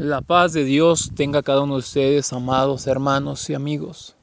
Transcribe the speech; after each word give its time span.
La 0.00 0.22
paz 0.22 0.54
de 0.54 0.64
Dios 0.64 1.12
tenga 1.14 1.42
cada 1.42 1.60
uno 1.60 1.74
de 1.74 1.80
ustedes, 1.80 2.32
amados 2.32 2.86
hermanos 2.86 3.50
y 3.50 3.54
amigos. 3.54 4.16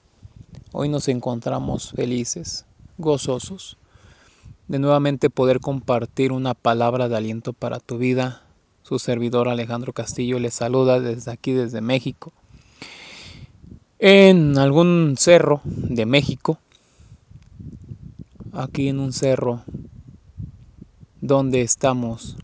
Hoy 0.72 0.90
nos 0.90 1.08
encontramos 1.08 1.92
felices, 1.92 2.66
gozosos, 2.98 3.78
de 4.68 4.80
nuevamente 4.80 5.30
poder 5.30 5.60
compartir 5.60 6.32
una 6.32 6.56
palabra 6.56 7.10
de 7.10 7.18
aliento 7.18 7.54
para 7.54 7.80
tu 7.80 8.00
vida. 8.00 8.42
Su 8.82 8.98
servidor 8.98 9.50
Alejandro 9.50 9.94
Castillo 9.94 10.40
les 10.40 10.56
saluda 10.56 11.00
desde 11.00 11.30
aquí, 11.30 11.52
desde 11.52 11.80
México. 11.80 12.34
En 14.00 14.58
algún 14.58 15.14
cerro 15.16 15.62
de 15.64 16.08
México, 16.08 16.58
aquí 18.52 18.88
en 18.88 19.00
un 19.00 19.14
cerro 19.14 19.62
donde 21.22 21.62
estamos 21.62 22.36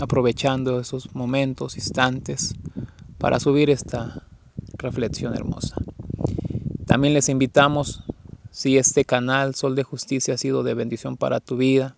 aprovechando 0.00 0.80
esos 0.80 1.14
momentos, 1.14 1.76
instantes, 1.76 2.54
para 3.18 3.40
subir 3.40 3.70
esta 3.70 4.26
reflexión 4.78 5.34
hermosa. 5.34 5.76
También 6.86 7.14
les 7.14 7.28
invitamos, 7.28 8.02
si 8.50 8.78
este 8.78 9.04
canal 9.04 9.54
Sol 9.54 9.74
de 9.74 9.82
Justicia 9.82 10.34
ha 10.34 10.38
sido 10.38 10.62
de 10.62 10.74
bendición 10.74 11.16
para 11.16 11.40
tu 11.40 11.56
vida, 11.56 11.96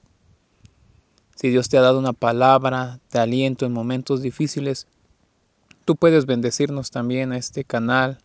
si 1.35 1.51
Dios 1.51 1.69
te 1.69 1.79
ha 1.79 1.83
dado 1.83 1.99
una 1.99 2.13
palabra 2.13 2.99
de 3.13 3.19
aliento 3.21 3.65
en 3.65 3.73
momentos 3.73 4.23
difíciles, 4.23 4.89
tú 5.85 5.95
puedes 5.95 6.27
bendecirnos 6.27 6.91
también 6.91 7.33
a 7.33 7.37
este 7.37 7.65
canal 7.65 8.19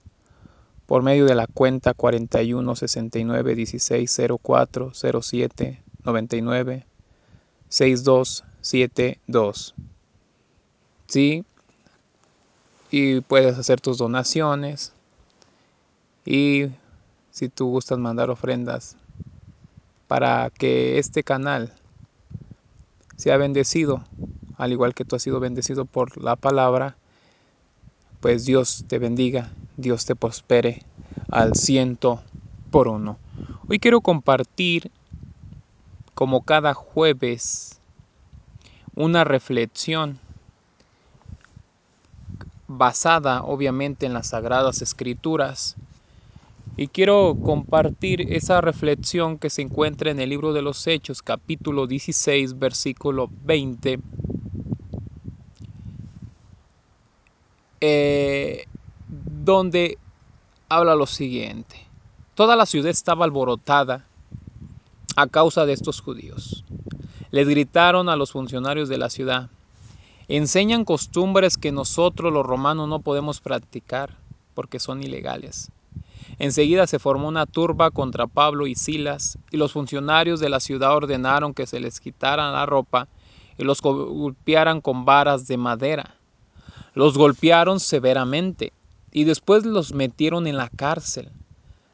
por 0.85 1.03
medio 1.03 1.25
de 1.25 1.35
la 1.35 1.47
cuenta 1.47 1.93
41 1.93 2.75
69 2.75 3.55
16 3.55 4.21
04 4.41 4.91
07 4.93 5.83
99 6.03 6.85
6272. 8.63 9.75
¿Sí? 11.07 11.45
Y 12.89 13.21
puedes 13.21 13.57
hacer 13.57 13.81
tus 13.81 13.97
donaciones. 13.97 14.93
Y 16.25 16.69
si 17.31 17.49
tú 17.49 17.67
gustas 17.67 17.99
mandar 17.99 18.29
ofrendas 18.29 18.95
para 20.07 20.49
que 20.49 20.97
este 20.99 21.23
canal 21.23 21.73
sea 23.15 23.37
bendecido, 23.37 24.03
al 24.57 24.71
igual 24.71 24.93
que 24.93 25.05
tú 25.05 25.15
has 25.15 25.23
sido 25.23 25.39
bendecido 25.39 25.85
por 25.85 26.21
la 26.21 26.35
palabra, 26.35 26.95
pues 28.19 28.45
Dios 28.45 28.85
te 28.87 28.99
bendiga, 28.99 29.51
Dios 29.75 30.05
te 30.05 30.15
prospere 30.15 30.83
al 31.29 31.55
ciento 31.55 32.21
por 32.69 32.87
uno. 32.87 33.17
Hoy 33.67 33.79
quiero 33.79 34.01
compartir 34.01 34.91
como 36.13 36.41
cada 36.41 36.73
jueves, 36.73 37.81
una 38.95 39.23
reflexión 39.23 40.19
basada 42.67 43.43
obviamente 43.43 44.05
en 44.05 44.13
las 44.13 44.27
sagradas 44.27 44.81
escrituras. 44.81 45.75
Y 46.75 46.87
quiero 46.87 47.37
compartir 47.43 48.33
esa 48.33 48.59
reflexión 48.61 49.37
que 49.37 49.49
se 49.49 49.61
encuentra 49.61 50.09
en 50.09 50.19
el 50.19 50.29
libro 50.29 50.53
de 50.53 50.63
los 50.63 50.87
Hechos, 50.87 51.21
capítulo 51.21 51.85
16, 51.85 52.57
versículo 52.57 53.29
20. 53.43 53.99
Eh, 57.81 58.65
donde 59.07 59.97
habla 60.69 60.95
lo 60.95 61.05
siguiente. 61.05 61.75
Toda 62.33 62.55
la 62.55 62.65
ciudad 62.65 62.89
estaba 62.89 63.25
alborotada 63.25 64.07
a 65.15 65.27
causa 65.27 65.65
de 65.65 65.73
estos 65.73 66.01
judíos. 66.01 66.63
Les 67.33 67.49
gritaron 67.49 68.09
a 68.09 68.15
los 68.15 68.31
funcionarios 68.31 68.89
de 68.89 68.99
la 68.99 69.09
ciudad, 69.09 69.49
enseñan 70.27 70.85
costumbres 70.85 71.57
que 71.57 71.71
nosotros 71.71 72.31
los 72.31 72.45
romanos 72.45 72.87
no 72.87 72.99
podemos 72.99 73.41
practicar 73.41 74.15
porque 74.53 74.77
son 74.77 75.01
ilegales. 75.01 75.71
Enseguida 76.37 76.85
se 76.85 76.99
formó 76.99 77.27
una 77.27 77.47
turba 77.47 77.89
contra 77.89 78.27
Pablo 78.27 78.67
y 78.67 78.75
Silas, 78.75 79.39
y 79.49 79.57
los 79.57 79.71
funcionarios 79.71 80.39
de 80.39 80.49
la 80.49 80.59
ciudad 80.59 80.95
ordenaron 80.95 81.55
que 81.55 81.65
se 81.65 81.79
les 81.79 81.99
quitaran 81.99 82.53
la 82.53 82.67
ropa 82.67 83.07
y 83.57 83.63
los 83.63 83.81
golpearan 83.81 84.79
con 84.79 85.03
varas 85.03 85.47
de 85.47 85.57
madera. 85.57 86.13
Los 86.93 87.17
golpearon 87.17 87.79
severamente 87.79 88.73
y 89.11 89.23
después 89.23 89.65
los 89.65 89.91
metieron 89.91 90.45
en 90.45 90.57
la 90.57 90.69
cárcel. 90.69 91.31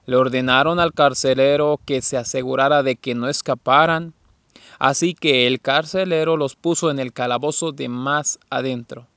Le 0.05 0.17
ordenaron 0.17 0.81
al 0.81 0.91
carcelero 0.91 1.79
que 1.85 2.01
se 2.01 2.17
asegurara 2.17 2.83
de 2.83 2.97
que 2.97 3.15
no 3.15 3.29
escaparan. 3.29 4.13
Así 4.79 5.13
que 5.13 5.45
el 5.45 5.59
carcelero 5.59 6.37
los 6.37 6.55
puso 6.55 6.89
en 6.89 6.99
el 6.99 7.11
calabozo 7.11 7.73
de 7.73 7.89
más 7.89 8.39
adentro 8.49 9.07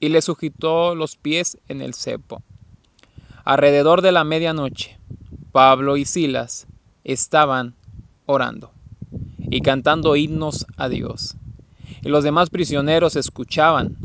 y 0.00 0.08
le 0.08 0.20
sujetó 0.20 0.96
los 0.96 1.16
pies 1.16 1.56
en 1.68 1.80
el 1.80 1.94
cepo. 1.94 2.42
Alrededor 3.44 4.02
de 4.02 4.10
la 4.10 4.24
medianoche, 4.24 4.98
Pablo 5.52 5.96
y 5.96 6.04
Silas 6.04 6.66
estaban 7.04 7.74
orando 8.26 8.72
y 9.38 9.60
cantando 9.60 10.16
himnos 10.16 10.66
a 10.76 10.88
Dios. 10.88 11.36
Y 12.02 12.08
los 12.08 12.24
demás 12.24 12.50
prisioneros 12.50 13.14
escuchaban. 13.14 13.96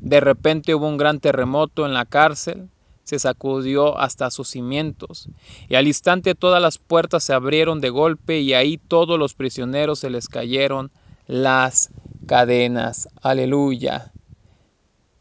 De 0.00 0.20
repente 0.20 0.76
hubo 0.76 0.88
un 0.88 0.96
gran 0.96 1.18
terremoto 1.18 1.86
en 1.86 1.92
la 1.92 2.04
cárcel 2.04 2.68
se 3.04 3.18
sacudió 3.18 3.98
hasta 3.98 4.30
sus 4.30 4.48
cimientos, 4.48 5.28
y 5.68 5.74
al 5.74 5.86
instante 5.86 6.34
todas 6.34 6.62
las 6.62 6.78
puertas 6.78 7.24
se 7.24 7.32
abrieron 7.32 7.80
de 7.80 7.90
golpe 7.90 8.40
y 8.40 8.54
ahí 8.54 8.78
todos 8.78 9.18
los 9.18 9.34
prisioneros 9.34 9.98
se 9.98 10.10
les 10.10 10.28
cayeron 10.28 10.90
las 11.26 11.90
cadenas. 12.26 13.08
Aleluya. 13.20 14.12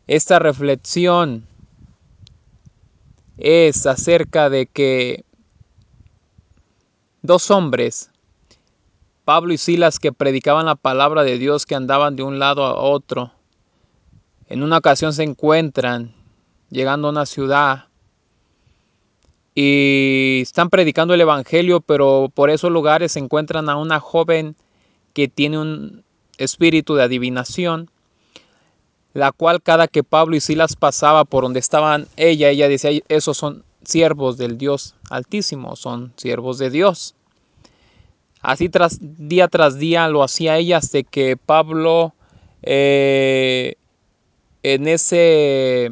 Esta 0.07 0.39
reflexión 0.39 1.47
es 3.37 3.85
acerca 3.85 4.49
de 4.49 4.67
que 4.67 5.25
dos 7.21 7.49
hombres, 7.49 8.11
Pablo 9.25 9.53
y 9.53 9.57
Silas, 9.57 9.99
que 9.99 10.11
predicaban 10.11 10.65
la 10.65 10.75
palabra 10.75 11.23
de 11.23 11.37
Dios, 11.37 11.65
que 11.65 11.75
andaban 11.75 12.15
de 12.15 12.23
un 12.23 12.39
lado 12.39 12.65
a 12.65 12.75
otro, 12.75 13.31
en 14.47 14.63
una 14.63 14.79
ocasión 14.79 15.13
se 15.13 15.23
encuentran 15.23 16.13
llegando 16.71 17.07
a 17.07 17.11
una 17.11 17.25
ciudad 17.25 17.85
y 19.53 20.39
están 20.41 20.69
predicando 20.69 21.13
el 21.13 21.21
Evangelio, 21.21 21.81
pero 21.81 22.31
por 22.33 22.49
esos 22.49 22.71
lugares 22.71 23.11
se 23.11 23.19
encuentran 23.19 23.69
a 23.69 23.75
una 23.75 23.99
joven 23.99 24.55
que 25.13 25.27
tiene 25.27 25.59
un 25.59 26.03
espíritu 26.37 26.95
de 26.95 27.03
adivinación, 27.03 27.91
la 29.13 29.33
cual 29.33 29.61
cada 29.61 29.87
que 29.87 30.03
Pablo 30.03 30.37
y 30.37 30.39
Silas 30.39 30.77
pasaba 30.77 31.25
por 31.25 31.43
donde 31.43 31.59
estaban 31.59 32.07
ella, 32.15 32.49
ella 32.49 32.69
decía, 32.69 32.91
esos 33.09 33.37
son 33.37 33.65
siervos 33.83 34.37
del 34.37 34.57
Dios 34.57 34.95
Altísimo, 35.09 35.75
son 35.75 36.13
siervos 36.15 36.57
de 36.57 36.69
Dios. 36.69 37.15
Así 38.39 38.71
día 38.99 39.47
tras 39.49 39.77
día 39.77 40.07
lo 40.07 40.23
hacía 40.23 40.57
ella 40.57 40.77
hasta 40.77 41.03
que 41.03 41.35
Pablo 41.37 42.15
eh, 42.63 43.75
en 44.63 44.87
ese 44.87 45.91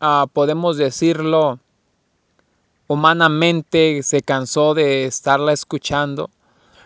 Ah, 0.00 0.26
podemos 0.32 0.76
decirlo, 0.76 1.58
humanamente 2.86 4.04
se 4.04 4.22
cansó 4.22 4.74
de 4.74 5.06
estarla 5.06 5.52
escuchando. 5.52 6.30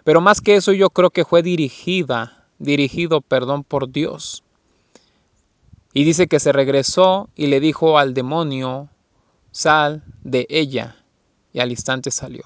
Pero 0.03 0.23
más 0.23 0.41
que 0.41 0.57
eso 0.57 0.73
yo 0.73 0.89
creo 0.89 1.11
que 1.11 1.27
fue 1.27 1.43
dirigida, 1.43 2.47
dirigido, 2.59 3.21
perdón, 3.21 3.65
por 3.65 3.91
Dios. 3.91 4.43
Y 5.93 6.05
dice 6.05 6.27
que 6.27 6.41
se 6.41 6.53
regresó 6.53 7.29
y 7.37 7.49
le 7.49 7.61
dijo 7.61 7.99
al 7.99 8.15
demonio, 8.15 8.89
sal 9.51 10.03
de 10.23 10.47
ella. 10.49 10.97
Y 11.53 11.61
al 11.61 11.71
instante 11.71 12.11
salió. 12.11 12.45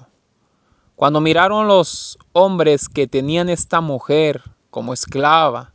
Cuando 0.97 1.21
miraron 1.21 1.67
los 1.67 2.17
hombres 2.33 2.89
que 2.89 3.07
tenían 3.07 3.47
esta 3.47 3.79
mujer 3.79 4.43
como 4.69 4.93
esclava, 4.93 5.71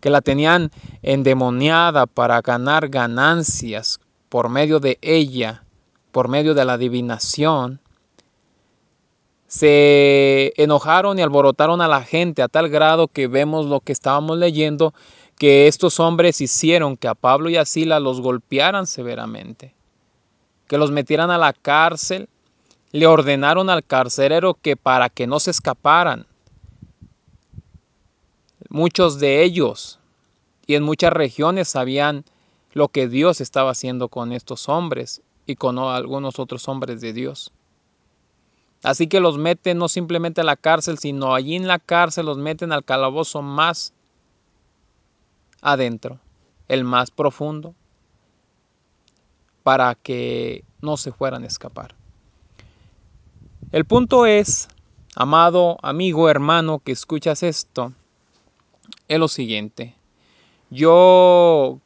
que 0.00 0.10
la 0.10 0.20
tenían 0.20 0.70
endemoniada 1.00 2.04
para 2.04 2.42
ganar 2.42 2.90
ganancias 2.90 4.00
por 4.34 4.48
medio 4.48 4.80
de 4.80 4.98
ella, 5.00 5.62
por 6.10 6.26
medio 6.26 6.54
de 6.54 6.64
la 6.64 6.72
adivinación, 6.72 7.78
se 9.46 10.52
enojaron 10.56 11.16
y 11.20 11.22
alborotaron 11.22 11.80
a 11.80 11.86
la 11.86 12.02
gente 12.02 12.42
a 12.42 12.48
tal 12.48 12.68
grado 12.68 13.06
que 13.06 13.28
vemos 13.28 13.66
lo 13.66 13.78
que 13.78 13.92
estábamos 13.92 14.36
leyendo, 14.36 14.92
que 15.38 15.68
estos 15.68 16.00
hombres 16.00 16.40
hicieron 16.40 16.96
que 16.96 17.06
a 17.06 17.14
Pablo 17.14 17.48
y 17.48 17.56
a 17.56 17.64
Sila 17.64 18.00
los 18.00 18.20
golpearan 18.20 18.88
severamente, 18.88 19.72
que 20.66 20.78
los 20.78 20.90
metieran 20.90 21.30
a 21.30 21.38
la 21.38 21.52
cárcel, 21.52 22.28
le 22.90 23.06
ordenaron 23.06 23.70
al 23.70 23.84
carcelero 23.84 24.54
que 24.54 24.76
para 24.76 25.10
que 25.10 25.28
no 25.28 25.38
se 25.38 25.52
escaparan, 25.52 26.26
muchos 28.68 29.20
de 29.20 29.44
ellos 29.44 30.00
y 30.66 30.74
en 30.74 30.82
muchas 30.82 31.12
regiones 31.12 31.76
habían 31.76 32.24
lo 32.74 32.88
que 32.88 33.08
Dios 33.08 33.40
estaba 33.40 33.70
haciendo 33.70 34.08
con 34.08 34.32
estos 34.32 34.68
hombres 34.68 35.22
y 35.46 35.54
con 35.56 35.78
algunos 35.78 36.38
otros 36.38 36.68
hombres 36.68 37.00
de 37.00 37.12
Dios. 37.12 37.52
Así 38.82 39.06
que 39.06 39.20
los 39.20 39.38
meten 39.38 39.78
no 39.78 39.88
simplemente 39.88 40.42
a 40.42 40.44
la 40.44 40.56
cárcel, 40.56 40.98
sino 40.98 41.34
allí 41.34 41.54
en 41.54 41.66
la 41.66 41.78
cárcel 41.78 42.26
los 42.26 42.36
meten 42.36 42.72
al 42.72 42.84
calabozo 42.84 43.40
más 43.40 43.94
adentro, 45.62 46.18
el 46.68 46.84
más 46.84 47.10
profundo. 47.10 47.74
para 49.62 49.94
que 49.94 50.62
no 50.82 50.98
se 50.98 51.10
fueran 51.10 51.42
a 51.42 51.46
escapar. 51.46 51.94
El 53.72 53.86
punto 53.86 54.26
es, 54.26 54.68
amado 55.16 55.78
amigo, 55.82 56.28
hermano 56.28 56.80
que 56.80 56.92
escuchas 56.92 57.42
esto, 57.42 57.94
es 59.08 59.18
lo 59.18 59.26
siguiente. 59.26 59.94
Yo 60.68 61.80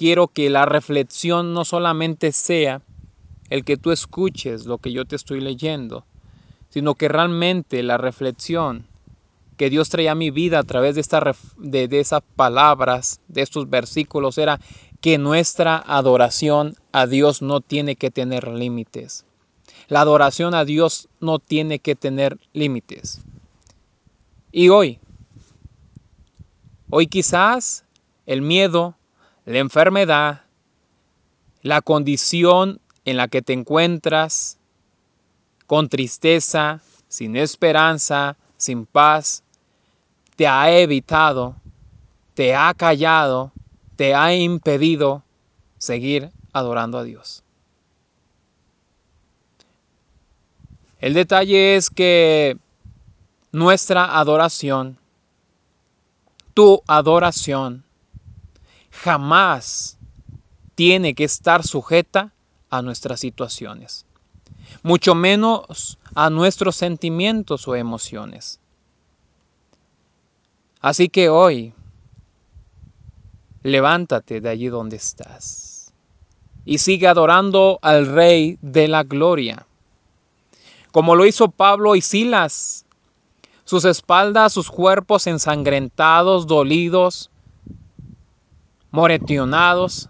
quiero 0.00 0.28
que 0.28 0.48
la 0.48 0.64
reflexión 0.64 1.52
no 1.52 1.66
solamente 1.66 2.32
sea 2.32 2.80
el 3.50 3.66
que 3.66 3.76
tú 3.76 3.92
escuches 3.92 4.64
lo 4.64 4.78
que 4.78 4.92
yo 4.92 5.04
te 5.04 5.14
estoy 5.14 5.42
leyendo, 5.42 6.06
sino 6.70 6.94
que 6.94 7.06
realmente 7.06 7.82
la 7.82 7.98
reflexión 7.98 8.86
que 9.58 9.68
Dios 9.68 9.90
traía 9.90 10.12
a 10.12 10.14
mi 10.14 10.30
vida 10.30 10.58
a 10.58 10.62
través 10.62 10.94
de, 10.94 11.02
esta, 11.02 11.36
de, 11.58 11.86
de 11.86 12.00
esas 12.00 12.22
palabras, 12.34 13.20
de 13.28 13.42
estos 13.42 13.68
versículos, 13.68 14.38
era 14.38 14.58
que 15.02 15.18
nuestra 15.18 15.76
adoración 15.76 16.76
a 16.92 17.06
Dios 17.06 17.42
no 17.42 17.60
tiene 17.60 17.94
que 17.94 18.10
tener 18.10 18.48
límites. 18.48 19.26
La 19.88 20.00
adoración 20.00 20.54
a 20.54 20.64
Dios 20.64 21.10
no 21.20 21.40
tiene 21.40 21.78
que 21.78 21.94
tener 21.94 22.38
límites. 22.54 23.20
Y 24.50 24.70
hoy, 24.70 24.98
hoy 26.88 27.06
quizás 27.06 27.84
el 28.24 28.40
miedo, 28.40 28.96
la 29.50 29.58
enfermedad, 29.58 30.42
la 31.62 31.82
condición 31.82 32.80
en 33.04 33.16
la 33.16 33.26
que 33.26 33.42
te 33.42 33.52
encuentras, 33.52 34.58
con 35.66 35.88
tristeza, 35.88 36.80
sin 37.08 37.34
esperanza, 37.36 38.36
sin 38.56 38.86
paz, 38.86 39.42
te 40.36 40.46
ha 40.46 40.70
evitado, 40.70 41.56
te 42.34 42.54
ha 42.54 42.72
callado, 42.74 43.50
te 43.96 44.14
ha 44.14 44.32
impedido 44.34 45.24
seguir 45.78 46.30
adorando 46.52 46.98
a 46.98 47.02
Dios. 47.02 47.42
El 51.00 51.14
detalle 51.14 51.74
es 51.74 51.90
que 51.90 52.56
nuestra 53.50 54.18
adoración, 54.18 54.96
tu 56.54 56.82
adoración, 56.86 57.84
jamás 58.90 59.98
tiene 60.74 61.14
que 61.14 61.24
estar 61.24 61.62
sujeta 61.64 62.32
a 62.70 62.82
nuestras 62.82 63.20
situaciones 63.20 64.06
mucho 64.82 65.14
menos 65.14 65.98
a 66.14 66.30
nuestros 66.30 66.76
sentimientos 66.76 67.66
o 67.68 67.76
emociones. 67.76 68.60
Así 70.80 71.08
que 71.08 71.28
hoy, 71.28 71.74
levántate 73.62 74.40
de 74.40 74.48
allí 74.48 74.68
donde 74.68 74.96
estás 74.96 75.92
y 76.64 76.78
sigue 76.78 77.06
adorando 77.06 77.78
al 77.82 78.06
Rey 78.06 78.58
de 78.62 78.88
la 78.88 79.02
Gloria, 79.02 79.66
como 80.92 81.14
lo 81.14 81.26
hizo 81.26 81.50
Pablo 81.50 81.96
y 81.96 82.00
Silas. 82.00 82.86
Sus 83.64 83.84
espaldas, 83.84 84.52
sus 84.52 84.68
cuerpos 84.68 85.28
ensangrentados, 85.28 86.48
dolidos, 86.48 87.29
moretionados 88.90 90.08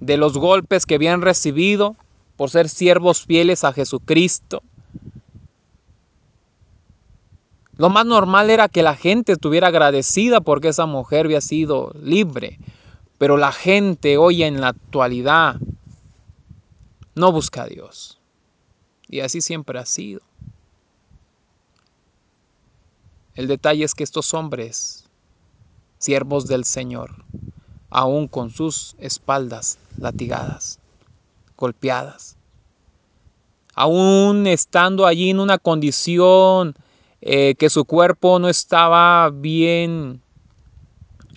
de 0.00 0.16
los 0.16 0.38
golpes 0.38 0.86
que 0.86 0.96
habían 0.96 1.22
recibido, 1.22 1.96
por 2.36 2.48
ser 2.48 2.68
siervos 2.70 3.26
fieles 3.26 3.64
a 3.64 3.72
Jesucristo. 3.74 4.62
Lo 7.76 7.90
más 7.90 8.06
normal 8.06 8.48
era 8.48 8.68
que 8.68 8.82
la 8.82 8.96
gente 8.96 9.32
estuviera 9.32 9.68
agradecida 9.68 10.40
porque 10.40 10.68
esa 10.68 10.86
mujer 10.86 11.26
había 11.26 11.42
sido 11.42 11.92
libre. 12.02 12.58
Pero 13.18 13.36
la 13.36 13.52
gente 13.52 14.16
hoy 14.16 14.42
en 14.42 14.62
la 14.62 14.68
actualidad 14.68 15.56
no 17.14 17.32
busca 17.32 17.64
a 17.64 17.66
Dios. 17.66 18.18
Y 19.06 19.20
así 19.20 19.42
siempre 19.42 19.78
ha 19.78 19.84
sido. 19.84 20.22
El 23.34 23.48
detalle 23.48 23.84
es 23.84 23.94
que 23.94 24.04
estos 24.04 24.32
hombres, 24.32 25.09
siervos 26.00 26.46
del 26.46 26.64
Señor, 26.64 27.14
aún 27.90 28.26
con 28.26 28.50
sus 28.50 28.96
espaldas 28.98 29.78
latigadas, 29.98 30.80
golpeadas. 31.56 32.36
Aún 33.74 34.46
estando 34.46 35.06
allí 35.06 35.30
en 35.30 35.38
una 35.38 35.58
condición 35.58 36.74
eh, 37.20 37.54
que 37.56 37.70
su 37.70 37.84
cuerpo 37.84 38.38
no 38.38 38.48
estaba 38.48 39.30
bien 39.30 40.22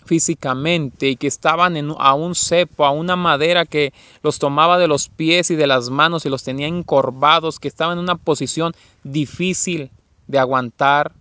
físicamente 0.06 1.10
y 1.10 1.16
que 1.16 1.28
estaban 1.28 1.78
en, 1.78 1.94
a 1.98 2.14
un 2.14 2.36
cepo, 2.36 2.86
a 2.86 2.92
una 2.92 3.16
madera 3.16 3.66
que 3.66 3.94
los 4.22 4.40
tomaba 4.40 4.78
de 4.78 4.88
los 4.88 5.10
pies 5.10 5.52
y 5.52 5.56
de 5.56 5.68
las 5.68 5.90
manos 5.90 6.26
y 6.26 6.30
los 6.30 6.44
tenía 6.44 6.68
encorvados, 6.68 7.60
que 7.60 7.68
estaban 7.68 7.98
en 7.98 8.04
una 8.04 8.16
posición 8.16 8.74
difícil 9.04 9.92
de 10.28 10.40
aguantar, 10.40 11.12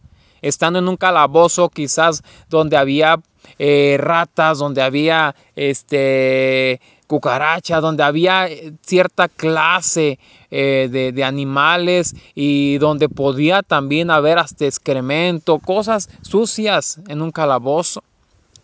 estando 0.43 0.79
en 0.79 0.89
un 0.89 0.97
calabozo 0.97 1.69
quizás 1.69 2.23
donde 2.49 2.77
había 2.77 3.21
eh, 3.59 3.97
ratas, 3.99 4.59
donde 4.59 4.83
había 4.83 5.35
este, 5.57 6.81
cucaracha, 7.13 7.81
donde 7.81 8.03
había 8.03 8.49
eh, 8.49 8.73
cierta 8.81 9.29
clase 9.29 10.19
eh, 10.51 10.89
de, 10.91 11.25
animales 11.25 12.15
y 12.35 12.79
donde 12.79 13.11
podía 13.11 13.63
también 13.63 14.11
haber 14.11 14.39
hasta 14.39 14.65
excremento, 14.65 15.59
cosas 15.59 16.09
sucias 16.23 17.01
en 17.09 17.21
un 17.21 17.31
calabozo. 17.31 18.03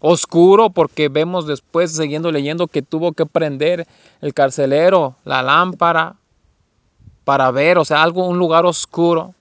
Oscuro 0.00 0.70
porque 0.70 1.08
vemos 1.08 1.46
después, 1.46 1.94
siguiendo 1.94 2.31
leyendo, 2.31 2.69
que 2.69 2.82
tuvo 2.82 3.12
que 3.12 3.26
prender 3.26 3.87
el 4.23 4.32
carcelero, 4.32 5.17
la 5.25 5.43
lámpara, 5.43 6.17
para 7.25 7.50
ver, 7.50 7.76
o 7.76 7.85
sea, 7.85 8.02
algo, 8.02 8.26
un 8.26 8.38
lugar 8.38 8.64
oscuro, 8.64 9.35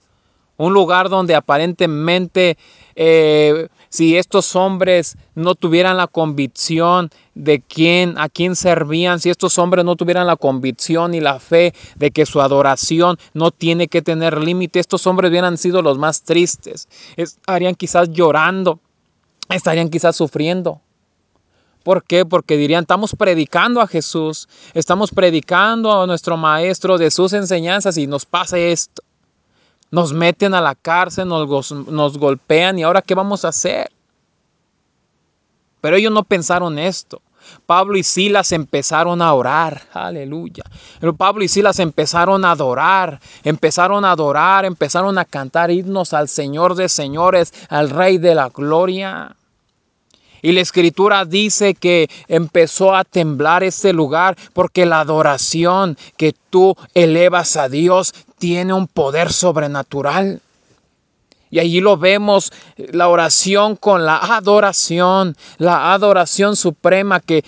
un 0.57 0.73
lugar 0.73 1.09
donde 1.09 1.35
aparentemente 1.35 2.57
eh, 2.95 3.67
si 3.89 4.17
estos 4.17 4.55
hombres 4.55 5.17
no 5.35 5.55
tuvieran 5.55 5.97
la 5.97 6.07
convicción 6.07 7.09
de 7.35 7.61
quién, 7.61 8.17
a 8.17 8.27
quién 8.27 8.55
servían, 8.55 9.19
si 9.19 9.29
estos 9.29 9.57
hombres 9.59 9.85
no 9.85 9.95
tuvieran 9.95 10.25
la 10.25 10.35
convicción 10.35 11.13
y 11.13 11.21
la 11.21 11.39
fe 11.39 11.73
de 11.95 12.11
que 12.11 12.25
su 12.25 12.41
adoración 12.41 13.17
no 13.33 13.51
tiene 13.51 13.87
que 13.87 14.01
tener 14.01 14.41
límite, 14.41 14.79
estos 14.79 15.05
hombres 15.05 15.29
hubieran 15.29 15.57
sido 15.57 15.81
los 15.81 15.97
más 15.99 16.23
tristes, 16.23 16.87
estarían 17.15 17.75
quizás 17.75 18.09
llorando, 18.11 18.79
estarían 19.49 19.89
quizás 19.89 20.15
sufriendo. 20.15 20.81
¿Por 21.83 22.03
qué? 22.03 22.25
Porque 22.25 22.57
dirían, 22.57 22.81
estamos 22.81 23.15
predicando 23.15 23.79
a 23.79 23.87
Jesús, 23.87 24.49
estamos 24.73 25.11
predicando 25.11 26.01
a 26.01 26.05
nuestro 26.05 26.35
Maestro 26.35 26.97
de 26.97 27.11
sus 27.11 27.31
enseñanzas 27.31 27.97
y 27.97 28.07
nos 28.07 28.25
pasa 28.25 28.57
esto 28.57 29.03
nos 29.91 30.13
meten 30.13 30.53
a 30.53 30.61
la 30.61 30.75
cárcel, 30.75 31.27
nos, 31.27 32.17
golpean 32.17 32.79
y 32.79 32.83
ahora 32.83 33.01
¿qué 33.01 33.15
vamos 33.15 33.45
a 33.45 33.49
hacer? 33.49 33.91
Pero 35.81 35.95
ellos 35.95 36.11
no 36.11 36.23
pensaron 36.23 36.77
esto. 36.79 37.21
Pablo 37.65 37.97
y 37.97 38.03
Silas 38.03 38.51
empezaron 38.51 39.21
a 39.21 39.33
orar, 39.33 39.83
aleluya. 39.93 40.63
Pero 40.99 41.15
Pablo 41.15 41.45
y 41.45 41.47
Silas 41.47 41.79
empezaron 41.79 42.43
a 42.43 42.51
adorar, 42.51 43.21
empezaron 43.43 44.03
a 44.03 44.11
adorar, 44.11 44.65
empezaron 44.65 45.17
a 45.17 45.23
cantar 45.23 45.71
himnos 45.71 46.13
al 46.13 46.27
Señor 46.27 46.75
de 46.75 46.89
señores, 46.89 47.53
al 47.69 47.89
Rey 47.89 48.17
de 48.17 48.35
la 48.35 48.49
gloria. 48.49 49.35
Y 50.41 50.51
la 50.51 50.61
escritura 50.61 51.25
dice 51.25 51.73
que 51.73 52.09
empezó 52.27 52.95
a 52.95 53.03
temblar 53.03 53.63
este 53.63 53.91
lugar 53.91 54.37
porque 54.53 54.85
la 54.85 54.99
adoración 54.99 55.97
que 56.15 56.33
tú 56.49 56.75
elevas 56.93 57.57
a 57.57 57.69
Dios 57.69 58.13
tiene 58.37 58.73
un 58.73 58.87
poder 58.87 59.31
sobrenatural. 59.31 60.41
Y 61.49 61.59
allí 61.59 61.79
lo 61.79 61.97
vemos, 61.97 62.51
la 62.75 63.07
oración 63.07 63.75
con 63.77 64.05
la 64.05 64.17
adoración, 64.17 65.37
la 65.57 65.93
adoración 65.93 66.55
suprema 66.55 67.19
que 67.21 67.45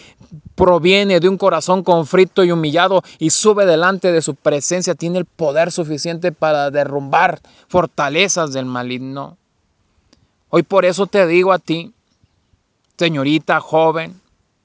proviene 0.56 1.20
de 1.20 1.28
un 1.28 1.38
corazón 1.38 1.84
conflicto 1.84 2.44
y 2.44 2.52
humillado 2.52 3.04
y 3.18 3.30
sube 3.30 3.66
delante 3.66 4.12
de 4.12 4.22
su 4.22 4.36
presencia, 4.36 4.96
tiene 4.96 5.20
el 5.20 5.26
poder 5.26 5.72
suficiente 5.72 6.32
para 6.32 6.72
derrumbar 6.72 7.40
fortalezas 7.68 8.54
del 8.54 8.66
maligno. 8.66 9.38
Hoy 10.50 10.64
por 10.64 10.86
eso 10.86 11.08
te 11.08 11.28
digo 11.28 11.52
a 11.52 11.60
ti, 11.60 11.94
señorita, 12.98 13.60
joven, 13.60 14.20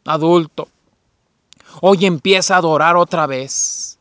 adulto, 0.04 0.68
hoy 1.80 2.06
empieza 2.06 2.54
a 2.54 2.58
adorar 2.58 2.96
otra 2.96 3.26
vez 3.26 3.93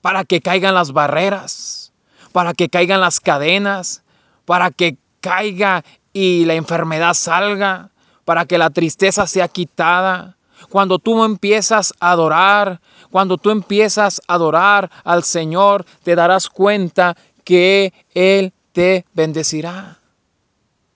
para 0.00 0.24
que 0.24 0.40
caigan 0.40 0.74
las 0.74 0.92
barreras, 0.92 1.92
para 2.32 2.54
que 2.54 2.68
caigan 2.68 3.00
las 3.00 3.20
cadenas, 3.20 4.02
para 4.44 4.70
que 4.70 4.96
caiga 5.20 5.84
y 6.12 6.44
la 6.44 6.54
enfermedad 6.54 7.14
salga, 7.14 7.90
para 8.24 8.46
que 8.46 8.58
la 8.58 8.70
tristeza 8.70 9.26
sea 9.26 9.48
quitada. 9.48 10.36
Cuando 10.68 10.98
tú 10.98 11.24
empiezas 11.24 11.94
a 12.00 12.12
adorar, 12.12 12.80
cuando 13.10 13.38
tú 13.38 13.50
empiezas 13.50 14.20
a 14.26 14.34
adorar 14.34 14.90
al 15.04 15.24
Señor, 15.24 15.84
te 16.02 16.14
darás 16.14 16.48
cuenta 16.48 17.16
que 17.44 17.92
Él 18.14 18.52
te 18.72 19.04
bendecirá. 19.12 19.98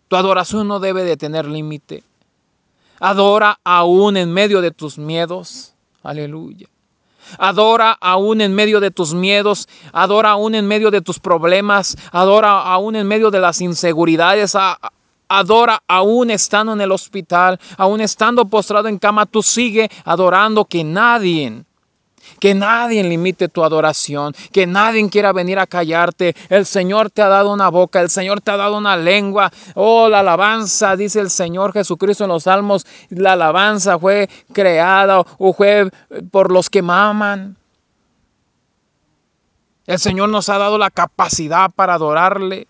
Tu 0.08 0.16
adoración 0.16 0.68
no 0.68 0.80
debe 0.80 1.02
de 1.02 1.16
tener 1.16 1.46
límite. 1.46 2.04
Adora 3.00 3.58
aún 3.64 4.16
en 4.16 4.32
medio 4.32 4.60
de 4.60 4.70
tus 4.70 4.98
miedos. 4.98 5.74
Aleluya. 6.02 6.68
Adora 7.38 7.96
aún 8.00 8.40
en 8.40 8.54
medio 8.54 8.80
de 8.80 8.90
tus 8.90 9.14
miedos, 9.14 9.68
adora 9.92 10.30
aún 10.30 10.54
en 10.54 10.66
medio 10.66 10.90
de 10.90 11.00
tus 11.00 11.18
problemas, 11.18 11.96
adora 12.12 12.62
aún 12.62 12.96
en 12.96 13.06
medio 13.06 13.30
de 13.30 13.40
las 13.40 13.60
inseguridades, 13.60 14.56
adora 15.28 15.82
aún 15.88 16.30
estando 16.30 16.72
en 16.72 16.80
el 16.80 16.92
hospital, 16.92 17.58
aún 17.76 18.00
estando 18.00 18.44
postrado 18.44 18.88
en 18.88 18.98
cama, 18.98 19.26
tú 19.26 19.42
sigue 19.42 19.90
adorando 20.04 20.64
que 20.64 20.84
nadie 20.84 21.64
que 22.38 22.54
nadie 22.54 23.02
limite 23.02 23.48
tu 23.48 23.64
adoración, 23.64 24.34
que 24.52 24.66
nadie 24.66 25.08
quiera 25.08 25.32
venir 25.32 25.58
a 25.58 25.66
callarte. 25.66 26.34
El 26.48 26.66
Señor 26.66 27.10
te 27.10 27.22
ha 27.22 27.28
dado 27.28 27.52
una 27.52 27.68
boca, 27.68 28.00
el 28.00 28.10
Señor 28.10 28.40
te 28.40 28.50
ha 28.50 28.56
dado 28.56 28.78
una 28.78 28.96
lengua. 28.96 29.52
Oh, 29.74 30.08
la 30.08 30.20
alabanza, 30.20 30.96
dice 30.96 31.20
el 31.20 31.30
Señor 31.30 31.72
Jesucristo 31.72 32.24
en 32.24 32.30
los 32.30 32.44
Salmos, 32.44 32.86
la 33.10 33.32
alabanza 33.32 33.98
fue 33.98 34.28
creada 34.52 35.20
o 35.20 35.52
fue 35.52 35.90
por 36.30 36.50
los 36.52 36.70
que 36.70 36.82
maman. 36.82 37.56
El 39.86 39.98
Señor 39.98 40.30
nos 40.30 40.48
ha 40.48 40.58
dado 40.58 40.78
la 40.78 40.90
capacidad 40.90 41.70
para 41.70 41.94
adorarle. 41.94 42.66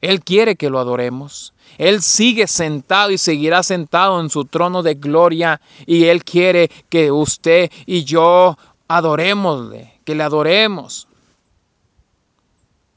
Él 0.00 0.20
quiere 0.20 0.56
que 0.56 0.70
lo 0.70 0.78
adoremos. 0.78 1.52
Él 1.76 2.02
sigue 2.02 2.46
sentado 2.46 3.10
y 3.10 3.18
seguirá 3.18 3.62
sentado 3.62 4.20
en 4.20 4.30
su 4.30 4.44
trono 4.44 4.82
de 4.82 4.94
gloria 4.94 5.60
y 5.86 6.04
Él 6.04 6.24
quiere 6.24 6.70
que 6.88 7.10
usted 7.10 7.70
y 7.86 8.04
yo 8.04 8.56
adorémosle, 8.88 10.00
que 10.04 10.14
le 10.14 10.22
adoremos. 10.22 11.08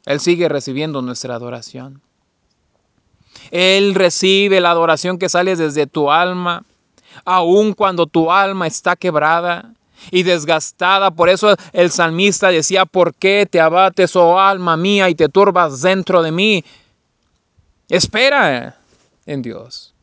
Él 0.05 0.19
sigue 0.19 0.49
recibiendo 0.49 1.01
nuestra 1.01 1.35
adoración. 1.35 2.01
Él 3.51 3.95
recibe 3.95 4.61
la 4.61 4.71
adoración 4.71 5.17
que 5.17 5.29
sale 5.29 5.55
desde 5.55 5.87
tu 5.87 6.11
alma, 6.11 6.63
aun 7.25 7.73
cuando 7.73 8.07
tu 8.07 8.31
alma 8.31 8.67
está 8.67 8.95
quebrada 8.95 9.73
y 10.09 10.23
desgastada. 10.23 11.11
Por 11.11 11.29
eso 11.29 11.55
el 11.73 11.91
salmista 11.91 12.49
decía, 12.49 12.85
¿por 12.85 13.13
qué 13.13 13.47
te 13.49 13.59
abates, 13.59 14.15
oh 14.15 14.39
alma 14.39 14.77
mía, 14.77 15.09
y 15.09 15.15
te 15.15 15.29
turbas 15.29 15.81
dentro 15.81 16.23
de 16.23 16.31
mí? 16.31 16.63
Espera 17.91 18.77
en 19.25 19.41
Dios. 19.41 19.93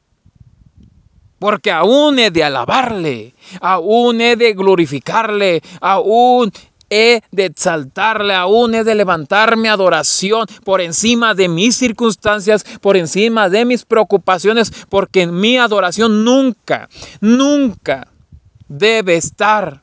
Porque 1.39 1.71
aún 1.71 2.19
he 2.19 2.31
de 2.31 2.45
alabarle, 2.45 3.35
aún 3.63 4.21
he 4.21 4.37
de 4.37 4.53
glorificarle, 4.53 5.63
aún 5.81 6.53
he 6.91 7.23
de 7.31 7.47
exaltarle, 7.47 8.35
aún 8.35 8.75
he 8.75 8.85
de 8.85 8.95
levantar 8.95 9.57
mi 9.57 9.69
adoración 9.69 10.47
por 10.65 10.83
encima 10.83 11.35
de 11.35 11.49
mis 11.49 11.77
circunstancias, 11.77 12.63
por 12.83 12.99
encima 12.99 13.49
de 13.49 13.65
mis 13.65 13.87
preocupaciones, 13.87 14.71
porque 14.91 15.27
mi 15.27 15.57
adoración 15.57 16.27
nunca, 16.27 16.91
nunca 17.23 18.09
debe 18.69 19.17
estar 19.17 19.81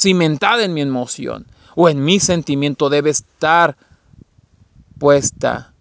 cimentada 0.00 0.64
en 0.64 0.72
mi 0.72 0.80
emoción 0.80 1.46
o 1.74 1.90
en 1.90 2.02
mi 2.02 2.18
sentimiento, 2.18 2.88
debe 2.88 3.10
estar 3.10 3.76
puesta 4.98 5.71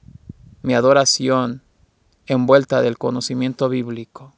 mi 0.63 0.73
adoración 0.73 1.61
envuelta 2.27 2.81
del 2.81 2.97
conocimiento 2.97 3.67
bíblico. 3.69 4.33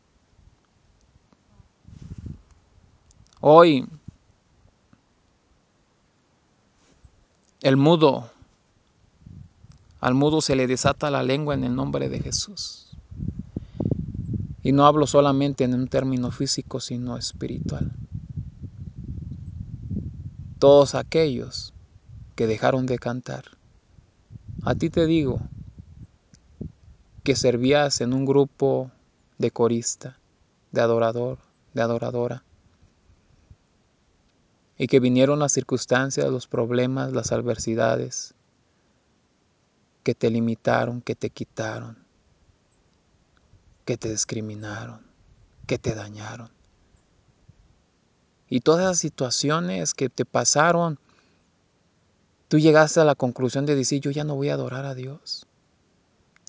Hoy 3.42 3.86
el 7.62 7.78
mudo, 7.78 8.30
al 10.00 10.14
mudo 10.14 10.42
se 10.42 10.56
le 10.56 10.68
desata 10.68 11.12
la 11.12 11.24
lengua 11.24 11.54
en 11.54 11.64
el 11.64 11.76
nombre 11.76 12.10
de 12.10 12.20
Jesús. 12.20 12.90
Y 14.64 14.72
no 14.72 14.86
hablo 14.86 15.08
solamente 15.08 15.66
en 15.66 15.74
un 15.74 15.88
término 15.90 16.32
físico, 16.32 16.80
sino 16.80 17.18
espiritual. 17.18 17.92
Todos 20.60 20.96
aquellos 20.96 21.74
que 22.36 22.48
dejaron 22.48 22.86
de 22.86 22.98
cantar. 22.98 23.44
A 24.64 24.76
ti 24.76 24.90
te 24.90 25.06
digo, 25.06 25.42
que 27.24 27.36
servías 27.36 28.02
en 28.02 28.14
un 28.14 28.26
grupo 28.26 28.92
de 29.38 29.52
corista, 29.52 30.20
de 30.72 30.82
adorador, 30.82 31.40
de 31.74 31.82
adoradora, 31.82 32.44
y 34.78 34.88
que 34.88 35.00
vinieron 35.00 35.40
las 35.40 35.54
circunstancias, 35.54 36.30
los 36.30 36.48
problemas, 36.48 37.14
las 37.14 37.32
adversidades, 37.32 38.34
que 40.04 40.14
te 40.14 40.30
limitaron, 40.30 41.02
que 41.02 41.16
te 41.16 41.30
quitaron, 41.30 41.98
que 43.86 43.98
te 43.98 44.10
discriminaron, 44.10 45.02
que 45.66 45.78
te 45.78 45.96
dañaron. 45.96 46.50
Y 48.50 48.60
todas 48.60 48.86
las 48.86 49.00
situaciones 49.00 49.94
que 49.94 50.10
te 50.10 50.26
pasaron, 50.26 51.00
tú 52.50 52.60
llegaste 52.60 53.00
a 53.00 53.06
la 53.06 53.16
conclusión 53.16 53.66
de 53.66 53.76
decir, 53.76 54.02
yo 54.02 54.12
ya 54.12 54.26
no 54.26 54.36
voy 54.36 54.50
a 54.50 54.56
adorar 54.56 54.86
a 54.86 54.94
Dios. 54.94 55.48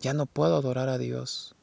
Ya 0.05 0.13
no 0.13 0.27
puedo 0.27 0.57
adorar 0.57 0.91
a 0.91 0.99
Dios. 0.99 1.55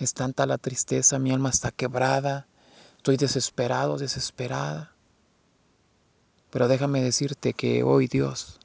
Es 0.00 0.14
tanta 0.14 0.46
la 0.46 0.58
tristeza, 0.58 1.20
mi 1.20 1.30
alma 1.30 1.50
está 1.50 1.70
quebrada, 1.70 2.48
estoy 2.96 3.18
desesperado, 3.18 3.98
desesperada. 3.98 4.92
Pero 6.50 6.66
déjame 6.66 7.00
decirte 7.00 7.52
que 7.52 7.84
hoy 7.84 8.08
Dios 8.08 8.58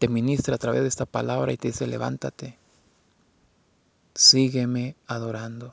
te 0.00 0.08
ministra 0.08 0.56
a 0.56 0.58
través 0.58 0.82
de 0.82 0.88
esta 0.88 1.06
palabra 1.06 1.52
y 1.52 1.56
te 1.56 1.68
dice, 1.68 1.86
levántate, 1.86 2.58
sígueme 4.12 4.96
adorando. 5.06 5.72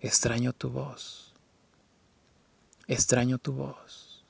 Extraño 0.00 0.52
tu 0.52 0.68
voz, 0.68 1.32
extraño 2.86 3.38
tu 3.38 3.54
voz. 3.54 4.22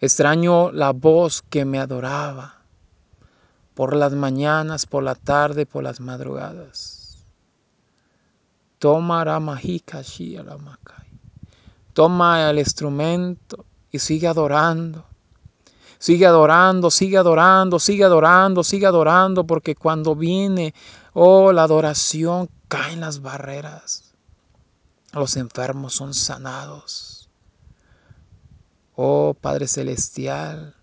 Extraño 0.00 0.70
la 0.70 0.92
voz 0.92 1.40
que 1.40 1.64
me 1.64 1.78
adoraba 1.78 2.55
por 3.76 3.94
las 3.94 4.14
mañanas, 4.14 4.86
por 4.86 5.02
la 5.02 5.14
tarde, 5.14 5.66
por 5.66 5.84
las 5.84 6.00
madrugadas. 6.00 7.18
Toma 8.78 9.22
Toma 11.92 12.50
el 12.50 12.58
instrumento 12.58 13.66
y 13.92 13.98
sigue 13.98 14.28
adorando. 14.28 15.04
Sigue 15.98 16.24
adorando, 16.24 16.90
sigue 16.90 17.18
adorando, 17.18 17.78
sigue 17.78 18.04
adorando, 18.04 18.64
sigue 18.64 18.86
adorando, 18.86 19.44
porque 19.44 19.74
cuando 19.74 20.16
viene, 20.16 20.74
oh, 21.12 21.52
la 21.52 21.64
adoración, 21.64 22.48
caen 22.68 23.00
las 23.00 23.20
barreras. 23.20 24.14
Los 25.12 25.36
enfermos 25.36 25.92
son 25.92 26.14
sanados. 26.14 27.28
Oh 28.94 29.36
Padre 29.38 29.68
Celestial, 29.68 30.75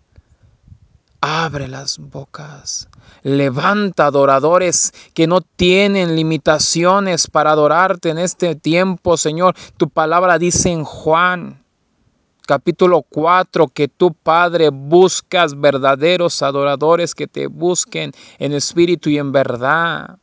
Abre 1.26 1.70
las 1.70 2.00
bocas. 2.00 2.90
Levanta 3.22 4.08
adoradores 4.08 4.92
que 5.14 5.26
no 5.26 5.40
tienen 5.40 6.18
limitaciones 6.18 7.28
para 7.28 7.52
adorarte 7.52 8.10
en 8.10 8.18
este 8.18 8.56
tiempo, 8.56 9.16
Señor. 9.16 9.56
Tu 9.78 9.88
palabra 9.88 10.38
dice 10.38 10.70
en 10.70 10.84
Juan 10.84 11.64
capítulo 12.46 13.04
4 13.04 13.70
que 13.70 13.88
tu 13.88 14.14
Padre 14.14 14.68
buscas 14.70 15.58
verdaderos 15.58 16.42
adoradores 16.42 17.16
que 17.16 17.28
te 17.28 17.48
busquen 17.48 18.12
en 18.38 18.52
espíritu 18.52 19.10
y 19.10 19.18
en 19.18 19.32
verdad. 19.32 20.18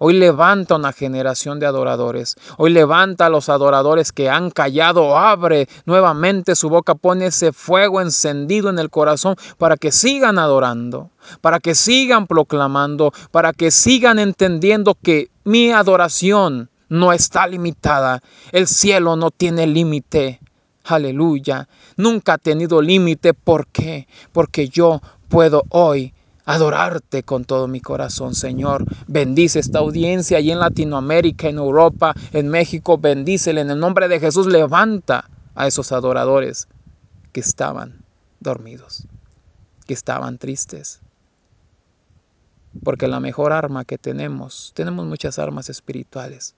Hoy 0.00 0.14
levanta 0.14 0.76
una 0.76 0.92
generación 0.92 1.58
de 1.58 1.66
adoradores. 1.66 2.36
Hoy 2.56 2.70
levanta 2.70 3.26
a 3.26 3.30
los 3.30 3.48
adoradores 3.48 4.12
que 4.12 4.30
han 4.30 4.50
callado. 4.50 5.18
Abre 5.18 5.68
nuevamente 5.86 6.54
su 6.54 6.68
boca. 6.68 6.94
Pone 6.94 7.26
ese 7.26 7.52
fuego 7.52 8.00
encendido 8.00 8.70
en 8.70 8.78
el 8.78 8.90
corazón 8.90 9.34
para 9.58 9.76
que 9.76 9.90
sigan 9.90 10.38
adorando, 10.38 11.10
para 11.40 11.58
que 11.58 11.74
sigan 11.74 12.28
proclamando, 12.28 13.12
para 13.32 13.52
que 13.52 13.72
sigan 13.72 14.20
entendiendo 14.20 14.96
que 15.02 15.30
mi 15.42 15.72
adoración 15.72 16.70
no 16.88 17.12
está 17.12 17.48
limitada. 17.48 18.22
El 18.52 18.68
cielo 18.68 19.16
no 19.16 19.32
tiene 19.32 19.66
límite. 19.66 20.38
Aleluya. 20.84 21.68
Nunca 21.96 22.34
ha 22.34 22.38
tenido 22.38 22.80
límite. 22.80 23.34
¿Por 23.34 23.66
qué? 23.66 24.06
Porque 24.30 24.68
yo 24.68 25.00
puedo 25.28 25.64
hoy 25.70 26.14
adorarte 26.48 27.24
con 27.24 27.44
todo 27.44 27.68
mi 27.68 27.82
corazón, 27.82 28.34
Señor. 28.34 28.86
Bendice 29.06 29.58
esta 29.58 29.80
audiencia 29.80 30.38
allí 30.38 30.50
en 30.50 30.60
Latinoamérica, 30.60 31.46
en 31.46 31.58
Europa, 31.58 32.14
en 32.32 32.48
México. 32.48 32.96
Bendícele 32.96 33.60
en 33.60 33.70
el 33.70 33.78
nombre 33.78 34.08
de 34.08 34.18
Jesús. 34.18 34.46
Levanta 34.46 35.28
a 35.54 35.66
esos 35.66 35.92
adoradores 35.92 36.66
que 37.32 37.40
estaban 37.40 38.02
dormidos, 38.40 39.06
que 39.86 39.92
estaban 39.92 40.38
tristes. 40.38 41.02
Porque 42.82 43.08
la 43.08 43.20
mejor 43.20 43.52
arma 43.52 43.84
que 43.84 43.98
tenemos, 43.98 44.72
tenemos 44.74 45.04
muchas 45.04 45.38
armas 45.38 45.68
espirituales, 45.68 46.54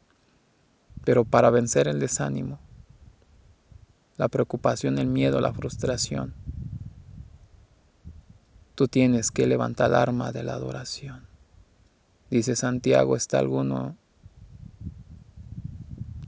pero 1.03 1.25
para 1.25 1.51
vencer 1.51 1.89
el 1.89 1.99
desánimo, 1.99 2.61
la 4.17 4.29
preocupación, 4.29 5.01
el 5.01 5.09
miedo, 5.09 5.41
la 5.41 5.53
frustración, 5.53 6.33
tú 8.81 8.89
tienes 8.89 9.31
que 9.31 9.47
levantar 9.47 9.91
el 9.91 9.97
arma 9.97 10.33
de 10.33 10.43
la 10.43 10.55
adoración. 10.55 11.27
Dice 12.31 12.57
Santiago, 12.57 13.15
¿está 13.15 13.39
alguno 13.39 13.95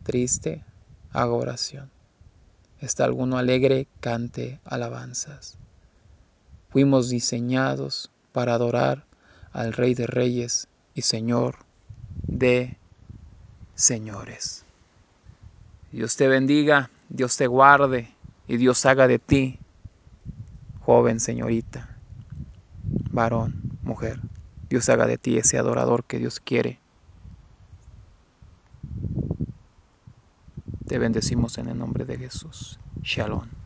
triste, 0.03 0.63
haga 1.15 1.33
oración. 1.33 1.91
Está 2.79 3.05
alguno 3.05 3.39
alegre, 3.39 3.89
cante 4.01 4.61
alabanzas. 4.67 5.57
Fuimos 6.69 7.09
diseñados 7.09 8.11
para 8.33 8.53
adorar 8.53 9.07
al 9.55 9.73
Rey 9.73 9.95
de 9.95 10.07
Reyes 10.07 10.69
y 10.95 11.01
Señor 11.01 11.55
de 12.27 12.77
Señores. 13.75 14.67
Dios 15.91 16.17
te 16.17 16.29
bendiga, 16.29 16.91
Dios 17.09 17.35
te 17.39 17.47
guarde 17.47 18.13
y 18.47 18.59
Dios 18.59 18.85
haga 18.85 19.09
de 19.09 19.19
ti, 19.19 19.59
joven 20.81 21.19
señorita, 21.19 21.92
varón, 23.13 23.65
mujer, 23.83 24.21
Dios 24.69 24.89
haga 24.89 25.07
de 25.07 25.19
ti 25.19 25.39
ese 25.39 25.59
adorador 25.59 26.05
que 26.05 26.19
Dios 26.19 26.41
quiere. 26.41 26.83
Te 30.87 30.99
bendecimos 30.99 31.59
en 31.59 31.69
el 31.69 31.79
nombre 31.79 32.05
de 32.05 32.19
Jesús. 32.19 32.81
Shalom. 33.03 33.62